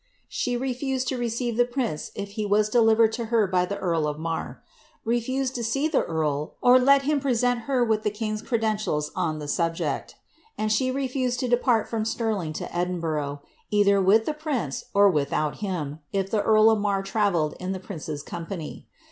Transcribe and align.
She 0.29 0.57
refused 0.57 1.11
lo 1.11 1.19
receire 1.19 1.53
the 1.55 1.63
priDte 1.63 2.09
if 2.15 2.31
he 2.31 2.43
wm 2.43 2.71
delivered 2.71 3.19
lo 3.19 3.25
her 3.25 3.45
by 3.45 3.67
the 3.67 3.77
earl 3.77 4.07
ot 4.07 4.17
Marr,— 4.17 4.63
refused 5.05 5.59
(o 5.59 5.61
sec 5.61 5.91
the 5.91 5.99
eaii, 6.01 6.51
or 6.59 6.79
lei 6.79 6.97
him 6.97 7.19
present 7.19 7.65
her 7.69 7.85
wiih 7.85 8.01
ilie 8.03 8.11
king's 8.15 8.41
credentials 8.41 9.11
on 9.15 9.37
the 9.37 9.47
subject,— 9.47 10.15
aiid 10.59 10.71
she 10.71 10.91
refowil 10.91 11.37
to 11.37 11.47
depart 11.47 11.87
from 11.87 12.03
Stirling 12.03 12.51
to 12.53 12.75
Edinburgh, 12.75 13.43
either 13.69 14.01
with 14.01 14.25
the 14.25 14.33
prince 14.33 14.85
or 14.95 15.07
without 15.07 15.57
him, 15.57 15.99
if 16.11 16.31
the 16.31 16.41
earl 16.41 16.71
of 16.71 16.79
Marr 16.79 17.03
travelled 17.03 17.53
in 17.59 17.71
the 17.71 17.79
prince's 17.79 18.23
company. 18.23 18.87